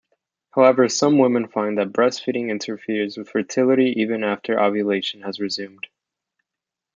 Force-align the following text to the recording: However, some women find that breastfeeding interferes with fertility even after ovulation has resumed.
However, 0.49 0.89
some 0.89 1.19
women 1.19 1.47
find 1.47 1.77
that 1.77 1.91
breastfeeding 1.93 2.49
interferes 2.49 3.17
with 3.17 3.29
fertility 3.29 3.93
even 4.01 4.23
after 4.23 4.59
ovulation 4.59 5.21
has 5.21 5.39
resumed. 5.39 5.85